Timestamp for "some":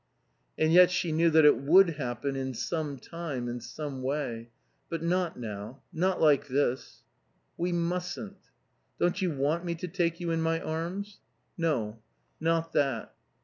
2.55-2.97, 3.59-4.01